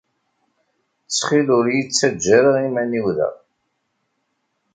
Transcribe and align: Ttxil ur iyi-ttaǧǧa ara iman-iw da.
Ttxil 1.05 1.47
ur 1.57 1.65
iyi-ttaǧǧa 1.67 2.33
ara 2.37 2.51
iman-iw 2.67 3.07
da. 3.17 3.29